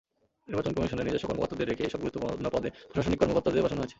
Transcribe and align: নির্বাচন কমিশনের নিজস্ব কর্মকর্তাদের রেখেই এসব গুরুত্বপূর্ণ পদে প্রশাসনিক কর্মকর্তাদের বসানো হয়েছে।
নির্বাচন 0.47 0.73
কমিশনের 0.73 1.07
নিজস্ব 1.07 1.25
কর্মকর্তাদের 1.27 1.67
রেখেই 1.67 1.87
এসব 1.87 1.99
গুরুত্বপূর্ণ 2.01 2.45
পদে 2.53 2.69
প্রশাসনিক 2.87 3.19
কর্মকর্তাদের 3.19 3.63
বসানো 3.65 3.81
হয়েছে। 3.81 3.89